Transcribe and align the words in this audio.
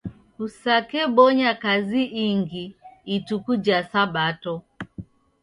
Kusakebonya 0.35 1.49
kazi 1.63 2.01
ingi 2.27 2.63
ituku 3.15 3.51
ja 3.65 3.77
sabato. 3.91 4.53